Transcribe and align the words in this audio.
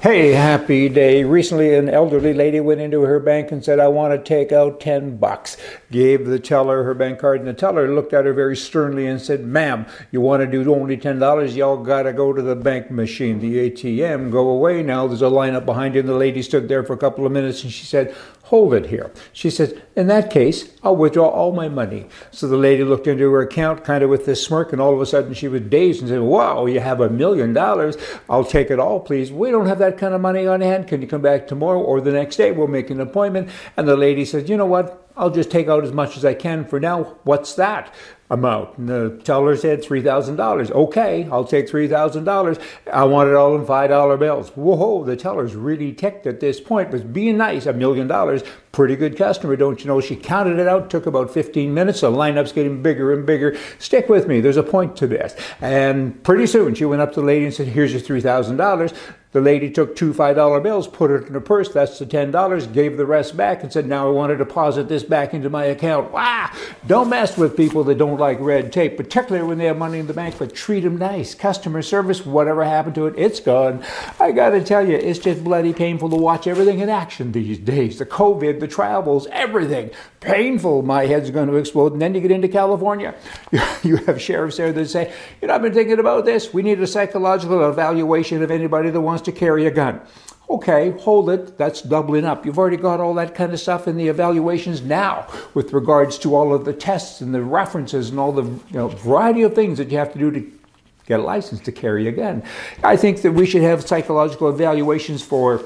Hey, 0.00 0.30
happy 0.30 0.88
day. 0.88 1.24
Recently, 1.24 1.74
an 1.74 1.88
elderly 1.88 2.32
lady 2.32 2.60
went 2.60 2.80
into 2.80 3.00
her 3.00 3.18
bank 3.18 3.50
and 3.50 3.64
said, 3.64 3.80
I 3.80 3.88
want 3.88 4.14
to 4.14 4.22
take 4.22 4.52
out 4.52 4.78
10 4.78 5.16
bucks. 5.16 5.56
Gave 5.90 6.24
the 6.24 6.38
teller 6.38 6.84
her 6.84 6.94
bank 6.94 7.18
card, 7.18 7.40
and 7.40 7.48
the 7.48 7.52
teller 7.52 7.92
looked 7.92 8.12
at 8.12 8.24
her 8.24 8.32
very 8.32 8.56
sternly 8.56 9.08
and 9.08 9.20
said, 9.20 9.44
Ma'am, 9.44 9.86
you 10.12 10.20
want 10.20 10.40
to 10.40 10.46
do 10.46 10.72
only 10.72 10.96
$10? 10.96 11.56
Y'all 11.56 11.82
got 11.82 12.04
to 12.04 12.12
go 12.12 12.32
to 12.32 12.40
the 12.40 12.54
bank 12.54 12.92
machine, 12.92 13.40
the 13.40 13.68
ATM. 13.68 14.30
Go 14.30 14.48
away 14.50 14.84
now. 14.84 15.08
There's 15.08 15.20
a 15.20 15.24
lineup 15.24 15.66
behind 15.66 15.96
you. 15.96 16.00
And 16.00 16.08
the 16.08 16.14
lady 16.14 16.42
stood 16.42 16.68
there 16.68 16.84
for 16.84 16.92
a 16.92 16.96
couple 16.98 17.26
of 17.26 17.32
minutes 17.32 17.64
and 17.64 17.72
she 17.72 17.84
said, 17.84 18.14
hold 18.48 18.72
it 18.72 18.86
here. 18.86 19.12
She 19.32 19.50
says, 19.50 19.74
in 19.94 20.06
that 20.06 20.30
case, 20.30 20.70
I'll 20.82 20.96
withdraw 20.96 21.28
all 21.28 21.52
my 21.52 21.68
money. 21.68 22.06
So 22.30 22.48
the 22.48 22.56
lady 22.56 22.82
looked 22.82 23.06
into 23.06 23.30
her 23.30 23.42
account 23.42 23.84
kind 23.84 24.02
of 24.02 24.08
with 24.08 24.24
this 24.24 24.42
smirk, 24.42 24.72
and 24.72 24.80
all 24.80 24.94
of 24.94 25.00
a 25.00 25.06
sudden 25.06 25.34
she 25.34 25.48
was 25.48 25.60
dazed 25.62 26.00
and 26.00 26.08
said, 26.08 26.20
wow, 26.20 26.64
you 26.64 26.80
have 26.80 27.00
a 27.00 27.10
million 27.10 27.52
dollars. 27.52 27.96
I'll 28.28 28.44
take 28.44 28.70
it 28.70 28.78
all, 28.78 29.00
please. 29.00 29.30
We 29.30 29.50
don't 29.50 29.66
have 29.66 29.78
that 29.80 29.98
kind 29.98 30.14
of 30.14 30.22
money 30.22 30.46
on 30.46 30.62
hand. 30.62 30.88
Can 30.88 31.02
you 31.02 31.08
come 31.08 31.20
back 31.20 31.46
tomorrow 31.46 31.80
or 31.80 32.00
the 32.00 32.12
next 32.12 32.36
day? 32.36 32.52
We'll 32.52 32.68
make 32.68 32.88
an 32.88 33.00
appointment. 33.00 33.50
And 33.76 33.86
the 33.86 33.96
lady 33.96 34.24
said, 34.24 34.48
you 34.48 34.56
know 34.56 34.66
what? 34.66 35.04
I'll 35.18 35.30
just 35.30 35.50
take 35.50 35.68
out 35.68 35.84
as 35.84 35.92
much 35.92 36.16
as 36.16 36.24
I 36.24 36.34
can 36.34 36.64
for 36.64 36.80
now. 36.80 37.16
What's 37.24 37.54
that? 37.54 37.92
amount. 38.30 38.76
And 38.78 38.88
the 38.88 39.20
teller 39.24 39.56
said 39.56 39.82
$3,000. 39.82 40.70
Okay, 40.70 41.28
I'll 41.30 41.44
take 41.44 41.68
$3,000. 41.68 42.60
I 42.92 43.04
want 43.04 43.30
it 43.30 43.34
all 43.34 43.54
in 43.56 43.64
$5 43.64 44.18
bills. 44.18 44.50
Whoa, 44.50 45.04
the 45.04 45.16
teller's 45.16 45.54
really 45.54 45.92
ticked 45.92 46.26
at 46.26 46.40
this 46.40 46.60
point, 46.60 46.90
was 46.90 47.02
being 47.02 47.38
nice, 47.38 47.66
a 47.66 47.72
million 47.72 48.06
dollars. 48.06 48.42
Pretty 48.72 48.96
good 48.96 49.16
customer, 49.16 49.56
don't 49.56 49.80
you 49.80 49.86
know? 49.86 50.00
She 50.00 50.14
counted 50.14 50.58
it 50.58 50.68
out, 50.68 50.90
took 50.90 51.06
about 51.06 51.32
15 51.32 51.72
minutes. 51.72 52.02
The 52.02 52.10
lineup's 52.10 52.52
getting 52.52 52.82
bigger 52.82 53.12
and 53.12 53.24
bigger. 53.24 53.56
Stick 53.78 54.08
with 54.08 54.28
me, 54.28 54.40
there's 54.40 54.58
a 54.58 54.62
point 54.62 54.96
to 54.96 55.06
this. 55.06 55.34
And 55.60 56.22
pretty 56.22 56.46
soon 56.46 56.74
she 56.74 56.84
went 56.84 57.00
up 57.02 57.14
to 57.14 57.20
the 57.20 57.26
lady 57.26 57.46
and 57.46 57.54
said, 57.54 57.68
Here's 57.68 57.92
your 57.92 58.02
$3,000. 58.02 58.94
The 59.32 59.40
lady 59.42 59.70
took 59.70 59.94
two 59.94 60.14
$5 60.14 60.62
bills, 60.62 60.88
put 60.88 61.10
it 61.10 61.26
in 61.26 61.34
her 61.34 61.40
purse, 61.40 61.70
that's 61.70 61.98
the 61.98 62.06
$10, 62.06 62.72
gave 62.72 62.96
the 62.96 63.04
rest 63.04 63.36
back, 63.36 63.62
and 63.62 63.70
said, 63.70 63.86
Now 63.86 64.08
I 64.08 64.10
want 64.10 64.30
to 64.30 64.36
deposit 64.36 64.88
this 64.88 65.02
back 65.02 65.34
into 65.34 65.50
my 65.50 65.64
account. 65.64 66.12
Wow! 66.12 66.50
Don't 66.86 67.10
mess 67.10 67.36
with 67.36 67.56
people 67.56 67.84
that 67.84 67.98
don't 67.98 68.18
like 68.18 68.40
red 68.40 68.72
tape, 68.72 68.96
particularly 68.96 69.46
when 69.46 69.58
they 69.58 69.66
have 69.66 69.76
money 69.76 69.98
in 69.98 70.06
the 70.06 70.14
bank, 70.14 70.36
but 70.38 70.54
treat 70.54 70.80
them 70.80 70.96
nice. 70.96 71.34
Customer 71.34 71.82
service, 71.82 72.24
whatever 72.24 72.64
happened 72.64 72.94
to 72.94 73.06
it, 73.06 73.14
it's 73.18 73.40
gone. 73.40 73.84
I 74.18 74.32
got 74.32 74.50
to 74.50 74.64
tell 74.64 74.88
you, 74.88 74.96
it's 74.96 75.18
just 75.18 75.44
bloody 75.44 75.74
painful 75.74 76.08
to 76.08 76.16
watch 76.16 76.46
everything 76.46 76.78
in 76.78 76.88
action 76.88 77.32
these 77.32 77.58
days. 77.58 77.98
The 77.98 78.06
COVID, 78.06 78.60
the 78.60 78.68
travels, 78.68 79.26
everything. 79.30 79.90
Painful. 80.20 80.82
My 80.82 81.06
head's 81.06 81.30
going 81.30 81.48
to 81.48 81.56
explode. 81.56 81.92
And 81.92 82.02
then 82.02 82.14
you 82.14 82.20
get 82.20 82.30
into 82.30 82.48
California. 82.48 83.14
You 83.84 83.96
have 83.98 84.20
sheriffs 84.20 84.56
there 84.56 84.72
that 84.72 84.88
say, 84.88 85.12
You 85.40 85.48
know, 85.48 85.54
I've 85.54 85.62
been 85.62 85.72
thinking 85.72 86.00
about 86.00 86.24
this. 86.24 86.52
We 86.52 86.62
need 86.62 86.80
a 86.80 86.86
psychological 86.86 87.68
evaluation 87.70 88.42
of 88.42 88.50
anybody 88.50 88.90
that 88.90 89.00
wants 89.00 89.17
to 89.22 89.32
carry 89.32 89.66
a 89.66 89.70
gun. 89.70 90.00
Okay, 90.50 90.92
hold 91.00 91.28
it. 91.28 91.58
That's 91.58 91.82
doubling 91.82 92.24
up. 92.24 92.46
You've 92.46 92.58
already 92.58 92.78
got 92.78 93.00
all 93.00 93.12
that 93.14 93.34
kind 93.34 93.52
of 93.52 93.60
stuff 93.60 93.86
in 93.86 93.98
the 93.98 94.08
evaluations 94.08 94.80
now 94.80 95.26
with 95.52 95.74
regards 95.74 96.18
to 96.20 96.34
all 96.34 96.54
of 96.54 96.64
the 96.64 96.72
tests 96.72 97.20
and 97.20 97.34
the 97.34 97.42
references 97.42 98.08
and 98.08 98.18
all 98.18 98.32
the 98.32 98.44
you 98.44 98.62
know, 98.72 98.88
variety 98.88 99.42
of 99.42 99.54
things 99.54 99.76
that 99.76 99.90
you 99.90 99.98
have 99.98 100.12
to 100.14 100.18
do 100.18 100.30
to 100.30 100.52
get 101.04 101.20
a 101.20 101.22
license 101.22 101.60
to 101.60 101.72
carry 101.72 102.08
a 102.08 102.12
gun. 102.12 102.42
I 102.82 102.96
think 102.96 103.20
that 103.22 103.32
we 103.32 103.44
should 103.44 103.62
have 103.62 103.86
psychological 103.86 104.48
evaluations 104.48 105.22
for 105.22 105.62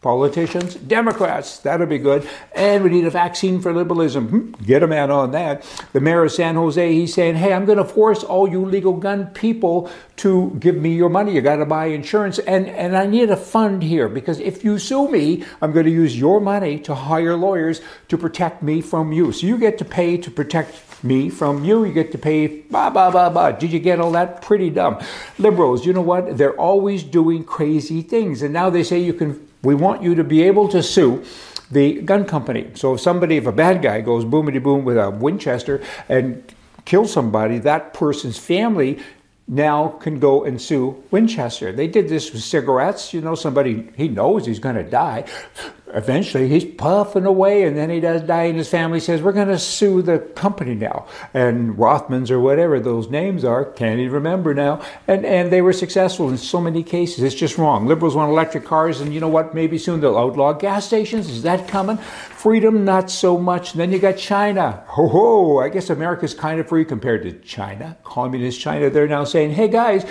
Politicians, 0.00 0.76
Democrats, 0.76 1.58
that'll 1.58 1.86
be 1.86 1.98
good. 1.98 2.28
And 2.54 2.84
we 2.84 2.90
need 2.90 3.04
a 3.04 3.10
vaccine 3.10 3.60
for 3.60 3.72
liberalism. 3.72 4.28
Hmm, 4.28 4.64
get 4.64 4.84
a 4.84 4.86
man 4.86 5.10
on 5.10 5.32
that. 5.32 5.66
The 5.92 6.00
mayor 6.00 6.22
of 6.22 6.30
San 6.30 6.54
Jose, 6.54 6.92
he's 6.92 7.12
saying, 7.12 7.34
hey, 7.34 7.52
I'm 7.52 7.64
going 7.64 7.78
to 7.78 7.84
force 7.84 8.22
all 8.22 8.48
you 8.48 8.64
legal 8.64 8.92
gun 8.92 9.26
people 9.26 9.90
to 10.18 10.56
give 10.60 10.76
me 10.76 10.94
your 10.94 11.08
money. 11.08 11.34
You 11.34 11.40
got 11.40 11.56
to 11.56 11.66
buy 11.66 11.86
insurance. 11.86 12.38
And, 12.38 12.68
and 12.68 12.96
I 12.96 13.06
need 13.06 13.30
a 13.30 13.36
fund 13.36 13.82
here 13.82 14.08
because 14.08 14.38
if 14.38 14.62
you 14.62 14.78
sue 14.78 15.08
me, 15.08 15.44
I'm 15.60 15.72
going 15.72 15.86
to 15.86 15.90
use 15.90 16.16
your 16.16 16.40
money 16.40 16.78
to 16.80 16.94
hire 16.94 17.34
lawyers 17.34 17.80
to 18.06 18.16
protect 18.16 18.62
me 18.62 18.80
from 18.80 19.12
you. 19.12 19.32
So 19.32 19.48
you 19.48 19.58
get 19.58 19.78
to 19.78 19.84
pay 19.84 20.16
to 20.18 20.30
protect 20.30 21.02
me 21.02 21.28
from 21.28 21.64
you. 21.64 21.84
You 21.84 21.92
get 21.92 22.12
to 22.12 22.18
pay 22.18 22.46
ba 22.46 22.90
ba 22.90 23.10
ba 23.10 23.30
ba. 23.30 23.56
Did 23.58 23.72
you 23.72 23.80
get 23.80 23.98
all 23.98 24.12
that? 24.12 24.42
Pretty 24.42 24.70
dumb. 24.70 25.00
Liberals, 25.38 25.84
you 25.84 25.92
know 25.92 26.02
what? 26.02 26.38
They're 26.38 26.56
always 26.56 27.02
doing 27.02 27.42
crazy 27.42 28.02
things. 28.02 28.42
And 28.42 28.52
now 28.52 28.70
they 28.70 28.84
say 28.84 29.00
you 29.00 29.14
can 29.14 29.47
we 29.62 29.74
want 29.74 30.02
you 30.02 30.14
to 30.14 30.24
be 30.24 30.42
able 30.42 30.68
to 30.68 30.82
sue 30.82 31.24
the 31.70 32.00
gun 32.02 32.24
company. 32.24 32.70
So 32.74 32.94
if 32.94 33.00
somebody, 33.00 33.36
if 33.36 33.46
a 33.46 33.52
bad 33.52 33.82
guy 33.82 34.00
goes 34.00 34.24
boomity 34.24 34.62
boom 34.62 34.84
with 34.84 34.96
a 34.96 35.10
Winchester 35.10 35.82
and 36.08 36.42
kills 36.84 37.12
somebody, 37.12 37.58
that 37.58 37.92
person's 37.92 38.38
family 38.38 38.98
now 39.46 39.88
can 39.88 40.18
go 40.18 40.44
and 40.44 40.60
sue 40.60 41.02
Winchester. 41.10 41.72
They 41.72 41.88
did 41.88 42.08
this 42.08 42.32
with 42.32 42.42
cigarettes. 42.42 43.14
You 43.14 43.20
know, 43.20 43.34
somebody, 43.34 43.88
he 43.96 44.08
knows 44.08 44.46
he's 44.46 44.58
going 44.58 44.76
to 44.76 44.82
die 44.82 45.24
eventually 45.94 46.48
he's 46.48 46.64
puffing 46.64 47.24
away 47.24 47.64
and 47.64 47.76
then 47.76 47.90
he 47.90 48.00
does 48.00 48.22
die 48.22 48.44
and 48.44 48.58
his 48.58 48.68
family 48.68 49.00
says 49.00 49.22
we're 49.22 49.32
going 49.32 49.48
to 49.48 49.58
sue 49.58 50.02
the 50.02 50.18
company 50.18 50.74
now. 50.74 51.06
And 51.34 51.76
rothmans 51.76 52.30
or 52.30 52.40
whatever 52.40 52.80
those 52.80 53.08
names 53.08 53.44
are 53.44 53.64
can't 53.64 54.00
even 54.00 54.12
remember 54.12 54.54
now. 54.54 54.80
And 55.06 55.24
and 55.24 55.52
they 55.52 55.62
were 55.62 55.72
successful 55.72 56.28
in 56.28 56.38
so 56.38 56.60
many 56.60 56.82
cases. 56.82 57.22
It's 57.22 57.34
just 57.34 57.58
wrong. 57.58 57.86
Liberals 57.86 58.14
want 58.14 58.30
electric 58.30 58.64
cars 58.64 59.00
and 59.00 59.14
you 59.14 59.20
know 59.20 59.28
what? 59.28 59.54
Maybe 59.54 59.78
soon 59.78 60.00
they'll 60.00 60.18
outlaw 60.18 60.52
gas 60.52 60.86
stations. 60.86 61.28
Is 61.28 61.42
that 61.42 61.68
coming? 61.68 61.96
Freedom 61.96 62.84
not 62.84 63.10
so 63.10 63.38
much. 63.38 63.72
And 63.72 63.80
then 63.80 63.92
you 63.92 63.98
got 63.98 64.16
china. 64.16 64.84
Ho 64.88 65.08
ho 65.08 65.58
i 65.58 65.68
guess 65.68 65.90
america's 65.90 66.34
kind 66.34 66.60
of 66.60 66.68
free 66.68 66.84
compared 66.84 67.22
to 67.22 67.32
china. 67.40 67.96
Communist 68.04 68.60
china 68.60 68.90
they're 68.90 69.08
now 69.08 69.24
saying 69.24 69.52
hey 69.52 69.68
guys 69.68 70.04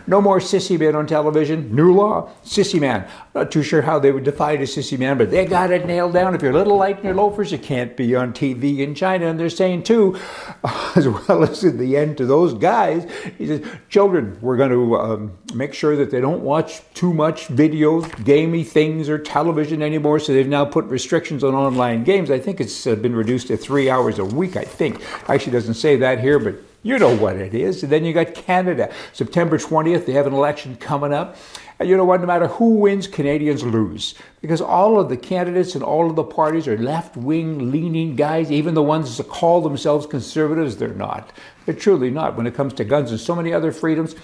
no 0.06 0.20
more 0.20 0.38
sissy 0.38 0.78
man 0.78 0.96
on 0.96 1.06
television. 1.06 1.74
New 1.74 1.92
law. 1.92 2.30
Sissy 2.44 2.80
man. 2.80 3.06
Not 3.34 3.50
too 3.50 3.62
sure 3.62 3.82
how 3.82 3.98
they 3.98 4.12
would 4.12 4.24
define 4.24 4.58
a 4.58 4.64
sissy 4.64 4.93
man, 4.98 5.18
but 5.18 5.30
they 5.30 5.44
got 5.44 5.70
it 5.70 5.86
nailed 5.86 6.12
down. 6.12 6.34
If 6.34 6.42
you're 6.42 6.50
a 6.50 6.54
little 6.54 6.76
light 6.76 6.98
in 6.98 7.04
your 7.04 7.14
loafers, 7.14 7.52
you 7.52 7.58
can't 7.58 7.96
be 7.96 8.14
on 8.14 8.32
TV 8.32 8.78
in 8.78 8.94
China. 8.94 9.26
And 9.26 9.38
they're 9.38 9.50
saying, 9.50 9.84
too, 9.84 10.18
as 10.96 11.08
well 11.08 11.44
as 11.44 11.64
in 11.64 11.78
the 11.78 11.96
end 11.96 12.18
to 12.18 12.26
those 12.26 12.54
guys, 12.54 13.10
he 13.38 13.46
says, 13.46 13.62
children, 13.88 14.38
we're 14.40 14.56
going 14.56 14.70
to 14.70 14.96
um, 14.96 15.38
make 15.54 15.74
sure 15.74 15.96
that 15.96 16.10
they 16.10 16.20
don't 16.20 16.42
watch 16.42 16.82
too 16.94 17.12
much 17.12 17.48
videos, 17.48 18.24
gamey 18.24 18.64
things, 18.64 19.08
or 19.08 19.18
television 19.18 19.82
anymore. 19.82 20.18
So 20.20 20.32
they've 20.32 20.48
now 20.48 20.64
put 20.64 20.84
restrictions 20.86 21.44
on 21.44 21.54
online 21.54 22.04
games. 22.04 22.30
I 22.30 22.38
think 22.38 22.60
it's 22.60 22.86
uh, 22.86 22.94
been 22.94 23.14
reduced 23.14 23.48
to 23.48 23.56
three 23.56 23.90
hours 23.90 24.18
a 24.18 24.24
week, 24.24 24.56
I 24.56 24.64
think. 24.64 25.02
Actually, 25.28 25.52
doesn't 25.52 25.74
say 25.74 25.96
that 25.96 26.20
here, 26.20 26.38
but 26.38 26.56
you 26.84 26.98
know 26.98 27.16
what 27.16 27.36
it 27.36 27.54
is. 27.54 27.82
And 27.82 27.90
then 27.90 28.04
you 28.04 28.12
got 28.12 28.34
Canada. 28.34 28.92
September 29.14 29.56
20th, 29.56 30.04
they 30.04 30.12
have 30.12 30.26
an 30.26 30.34
election 30.34 30.76
coming 30.76 31.14
up. 31.14 31.36
And 31.80 31.88
you 31.88 31.96
know 31.96 32.04
what? 32.04 32.20
No 32.20 32.26
matter 32.26 32.46
who 32.46 32.74
wins, 32.74 33.08
Canadians 33.08 33.64
lose. 33.64 34.14
Because 34.42 34.60
all 34.60 35.00
of 35.00 35.08
the 35.08 35.16
candidates 35.16 35.74
and 35.74 35.82
all 35.82 36.08
of 36.08 36.14
the 36.14 36.22
parties 36.22 36.68
are 36.68 36.76
left 36.76 37.16
wing 37.16 37.72
leaning 37.72 38.14
guys. 38.14 38.52
Even 38.52 38.74
the 38.74 38.82
ones 38.82 39.16
that 39.16 39.28
call 39.28 39.62
themselves 39.62 40.06
conservatives, 40.06 40.76
they're 40.76 40.90
not. 40.90 41.32
They're 41.64 41.74
truly 41.74 42.10
not. 42.10 42.36
When 42.36 42.46
it 42.46 42.54
comes 42.54 42.74
to 42.74 42.84
guns 42.84 43.10
and 43.10 43.18
so 43.18 43.34
many 43.34 43.54
other 43.54 43.72
freedoms, 43.72 44.14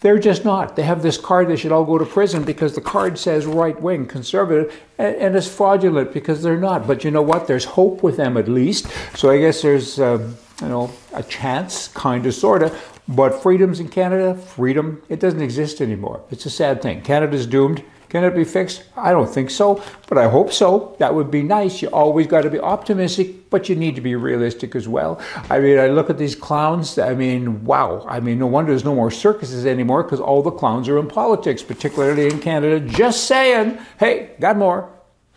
they're 0.00 0.20
just 0.20 0.44
not. 0.44 0.76
They 0.76 0.84
have 0.84 1.02
this 1.02 1.18
card, 1.18 1.48
they 1.48 1.56
should 1.56 1.72
all 1.72 1.84
go 1.84 1.98
to 1.98 2.06
prison 2.06 2.44
because 2.44 2.76
the 2.76 2.80
card 2.80 3.18
says 3.18 3.46
right 3.46 3.80
wing, 3.80 4.06
conservative, 4.06 4.80
and, 4.98 5.16
and, 5.16 5.36
it's 5.36 5.48
fraudulent 5.48 6.12
because 6.12 6.42
they're 6.42 6.60
not. 6.60 6.86
But 6.86 7.02
you 7.02 7.10
know 7.10 7.22
what? 7.22 7.46
There's 7.46 7.64
hope 7.64 8.02
with 8.02 8.16
them 8.16 8.36
at 8.36 8.46
least. 8.46 8.86
So 9.16 9.30
I 9.30 9.38
guess 9.38 9.62
there's, 9.62 9.98
um, 9.98 10.36
you 10.60 10.68
know, 10.68 10.90
a 11.12 11.22
chance, 11.22 11.88
kind 11.88 12.26
of, 12.26 12.34
sort 12.34 12.62
of. 12.62 13.00
But 13.08 13.42
freedoms 13.42 13.78
in 13.78 13.88
Canada, 13.88 14.34
freedom, 14.34 15.02
it 15.08 15.20
doesn't 15.20 15.42
exist 15.42 15.80
anymore. 15.80 16.22
It's 16.30 16.46
a 16.46 16.50
sad 16.50 16.82
thing. 16.82 17.02
Canada's 17.02 17.46
doomed. 17.46 17.82
Can 18.08 18.22
it 18.22 18.34
be 18.34 18.44
fixed? 18.44 18.84
I 18.96 19.10
don't 19.10 19.28
think 19.28 19.50
so, 19.50 19.82
but 20.08 20.16
I 20.16 20.28
hope 20.28 20.52
so. 20.52 20.94
That 21.00 21.14
would 21.14 21.30
be 21.30 21.42
nice. 21.42 21.82
You 21.82 21.88
always 21.88 22.28
got 22.28 22.42
to 22.42 22.50
be 22.50 22.60
optimistic, 22.60 23.50
but 23.50 23.68
you 23.68 23.74
need 23.74 23.96
to 23.96 24.00
be 24.00 24.14
realistic 24.14 24.76
as 24.76 24.86
well. 24.86 25.20
I 25.50 25.58
mean, 25.58 25.78
I 25.78 25.88
look 25.88 26.08
at 26.08 26.16
these 26.16 26.36
clowns. 26.36 26.98
I 26.98 27.14
mean, 27.14 27.64
wow. 27.64 28.06
I 28.08 28.20
mean, 28.20 28.38
no 28.38 28.46
wonder 28.46 28.70
there's 28.70 28.84
no 28.84 28.94
more 28.94 29.10
circuses 29.10 29.66
anymore 29.66 30.04
because 30.04 30.20
all 30.20 30.40
the 30.40 30.52
clowns 30.52 30.88
are 30.88 30.98
in 30.98 31.08
politics, 31.08 31.62
particularly 31.62 32.26
in 32.26 32.38
Canada. 32.38 32.80
Just 32.80 33.24
saying. 33.24 33.78
Hey, 33.98 34.30
got 34.40 34.56
more. 34.56 34.88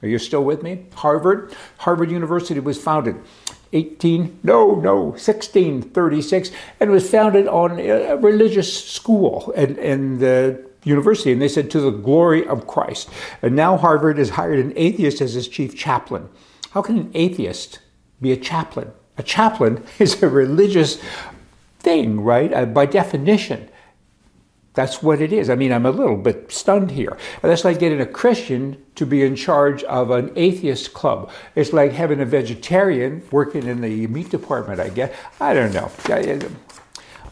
Are 0.01 0.07
you 0.07 0.19
still 0.19 0.43
with 0.43 0.61
me? 0.61 0.85
Harvard. 0.93 1.53
Harvard 1.77 2.11
University 2.11 2.59
was 2.59 2.81
founded 2.81 3.15
18, 3.73 4.39
no, 4.43 4.75
no, 4.75 5.03
1636, 5.03 6.51
and 6.79 6.91
was 6.91 7.09
founded 7.09 7.47
on 7.47 7.79
a 7.79 8.15
religious 8.17 8.91
school 8.91 9.53
and, 9.55 9.77
and 9.77 10.19
the 10.19 10.65
university. 10.83 11.31
And 11.31 11.41
they 11.41 11.47
said, 11.47 11.69
to 11.71 11.79
the 11.79 11.91
glory 11.91 12.45
of 12.47 12.67
Christ. 12.67 13.09
And 13.41 13.55
now 13.55 13.77
Harvard 13.77 14.17
has 14.17 14.31
hired 14.31 14.59
an 14.59 14.73
atheist 14.75 15.21
as 15.21 15.35
its 15.35 15.47
chief 15.47 15.75
chaplain. 15.75 16.29
How 16.71 16.81
can 16.81 16.97
an 16.97 17.11
atheist 17.13 17.79
be 18.21 18.31
a 18.31 18.37
chaplain? 18.37 18.91
A 19.17 19.23
chaplain 19.23 19.83
is 19.99 20.21
a 20.21 20.29
religious 20.29 21.01
thing, 21.79 22.21
right? 22.21 22.53
Uh, 22.53 22.65
by 22.65 22.85
definition. 22.85 23.68
That's 24.73 25.01
what 25.01 25.21
it 25.21 25.33
is. 25.33 25.49
I 25.49 25.55
mean, 25.55 25.73
I'm 25.73 25.85
a 25.85 25.91
little 25.91 26.15
bit 26.15 26.51
stunned 26.51 26.91
here. 26.91 27.17
That's 27.41 27.65
like 27.65 27.79
getting 27.79 27.99
a 27.99 28.05
Christian 28.05 28.83
to 28.95 29.05
be 29.05 29.23
in 29.23 29.35
charge 29.35 29.83
of 29.83 30.11
an 30.11 30.31
atheist 30.35 30.93
club. 30.93 31.31
It's 31.55 31.73
like 31.73 31.91
having 31.91 32.21
a 32.21 32.25
vegetarian 32.25 33.23
working 33.31 33.65
in 33.67 33.81
the 33.81 34.07
meat 34.07 34.29
department, 34.29 34.79
I 34.79 34.89
guess. 34.89 35.15
I 35.39 35.53
don't 35.53 35.73
know. 35.73 35.91
I'm 36.05 36.55